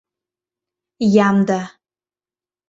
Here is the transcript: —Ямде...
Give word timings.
—Ямде... 1.27 1.61